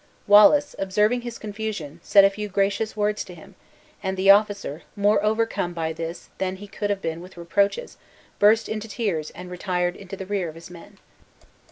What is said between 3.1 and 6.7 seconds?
to him; and the officer, more overcome by this than he